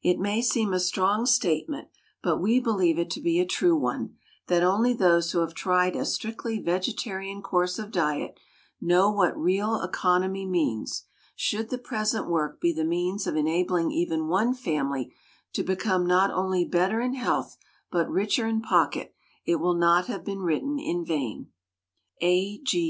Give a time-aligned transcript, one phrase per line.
[0.00, 1.88] It may seem a strong statement,
[2.22, 4.14] but we believe it to be a true one,
[4.46, 8.38] that only those who have tried a strictly vegetarian course of diet
[8.80, 11.06] know what real economy means.
[11.34, 15.12] Should the present work be the means of enabling even one family
[15.54, 17.56] to become not only better in health
[17.90, 21.48] but richer in pocket, it will not have been written in vain.
[22.20, 22.80] A.G.